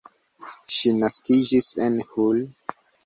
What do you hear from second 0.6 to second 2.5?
Ŝi naskiĝis en Hull.